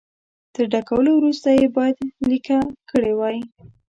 تر 0.53 0.65
ډکولو 0.73 1.11
وروسته 1.15 1.49
یې 1.59 1.67
باید 1.77 1.97
لیکه 2.29 2.57
کړي 2.89 3.13
وای. 3.19 3.37